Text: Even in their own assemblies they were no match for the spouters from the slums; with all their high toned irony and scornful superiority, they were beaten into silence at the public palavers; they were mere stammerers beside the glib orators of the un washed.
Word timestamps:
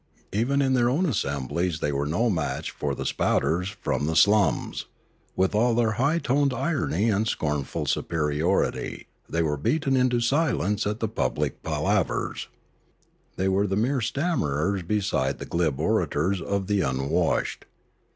Even 0.33 0.63
in 0.63 0.73
their 0.73 0.89
own 0.89 1.05
assemblies 1.05 1.79
they 1.79 1.91
were 1.91 2.07
no 2.07 2.27
match 2.27 2.71
for 2.71 2.95
the 2.95 3.05
spouters 3.05 3.69
from 3.69 4.07
the 4.07 4.15
slums; 4.15 4.87
with 5.35 5.53
all 5.53 5.75
their 5.75 5.91
high 5.91 6.17
toned 6.17 6.55
irony 6.55 7.11
and 7.11 7.27
scornful 7.27 7.85
superiority, 7.85 9.05
they 9.29 9.43
were 9.43 9.57
beaten 9.57 9.95
into 9.95 10.19
silence 10.19 10.87
at 10.87 11.01
the 11.01 11.07
public 11.07 11.61
palavers; 11.61 12.47
they 13.35 13.47
were 13.47 13.67
mere 13.67 14.01
stammerers 14.01 14.81
beside 14.81 15.37
the 15.37 15.45
glib 15.45 15.79
orators 15.79 16.41
of 16.41 16.65
the 16.65 16.81
un 16.81 17.07
washed. 17.11 17.65